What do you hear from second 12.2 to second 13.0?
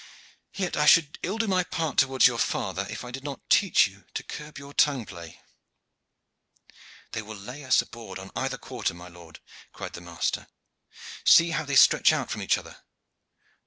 from each other!